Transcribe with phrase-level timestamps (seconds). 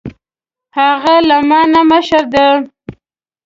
[0.77, 2.47] هغه له ما نه مشر ده